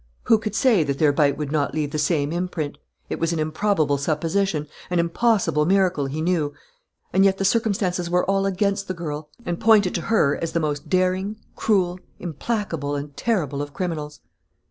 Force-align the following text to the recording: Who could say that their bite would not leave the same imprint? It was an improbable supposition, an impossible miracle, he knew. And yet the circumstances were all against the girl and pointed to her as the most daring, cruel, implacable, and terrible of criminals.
Who 0.23 0.39
could 0.39 0.55
say 0.55 0.83
that 0.83 0.97
their 0.97 1.13
bite 1.13 1.37
would 1.37 1.51
not 1.51 1.75
leave 1.75 1.91
the 1.91 1.99
same 1.99 2.31
imprint? 2.31 2.79
It 3.07 3.19
was 3.19 3.31
an 3.33 3.37
improbable 3.39 3.99
supposition, 3.99 4.65
an 4.89 4.97
impossible 4.97 5.63
miracle, 5.67 6.07
he 6.07 6.23
knew. 6.23 6.55
And 7.13 7.23
yet 7.23 7.37
the 7.37 7.45
circumstances 7.45 8.09
were 8.09 8.25
all 8.25 8.47
against 8.47 8.87
the 8.87 8.95
girl 8.95 9.29
and 9.45 9.59
pointed 9.59 9.93
to 9.93 10.01
her 10.01 10.39
as 10.41 10.53
the 10.53 10.59
most 10.59 10.89
daring, 10.89 11.35
cruel, 11.55 11.99
implacable, 12.17 12.95
and 12.95 13.15
terrible 13.15 13.61
of 13.61 13.75
criminals. 13.75 14.21